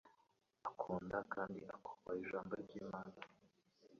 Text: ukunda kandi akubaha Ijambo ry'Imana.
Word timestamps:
ukunda 0.69 1.17
kandi 1.33 1.59
akubaha 1.75 2.17
Ijambo 2.21 2.51
ry'Imana. 2.63 3.17